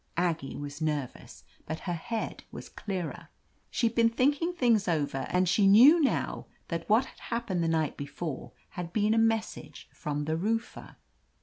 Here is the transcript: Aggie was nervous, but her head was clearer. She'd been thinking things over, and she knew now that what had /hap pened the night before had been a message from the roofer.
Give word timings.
Aggie 0.17 0.55
was 0.55 0.81
nervous, 0.81 1.43
but 1.67 1.81
her 1.81 1.93
head 1.93 2.43
was 2.51 2.69
clearer. 2.69 3.27
She'd 3.69 3.93
been 3.93 4.09
thinking 4.09 4.51
things 4.51 4.87
over, 4.87 5.27
and 5.29 5.47
she 5.47 5.67
knew 5.67 5.99
now 6.01 6.47
that 6.69 6.89
what 6.89 7.05
had 7.05 7.19
/hap 7.29 7.49
pened 7.55 7.61
the 7.61 7.67
night 7.67 7.97
before 7.97 8.51
had 8.69 8.93
been 8.93 9.13
a 9.13 9.19
message 9.19 9.87
from 9.93 10.25
the 10.25 10.35
roofer. 10.35 10.95